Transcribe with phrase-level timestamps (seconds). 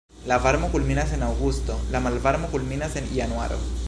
[0.29, 3.61] La varmo kulminas en aŭgusto, la malvarmo kulminas en januaro.